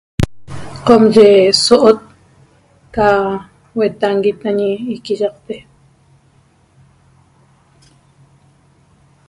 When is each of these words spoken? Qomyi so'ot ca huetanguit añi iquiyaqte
Qomyi 0.85 1.27
so'ot 1.65 1.99
ca 2.93 3.07
huetanguit 3.73 4.39
añi 4.49 4.69
iquiyaqte 4.95 5.55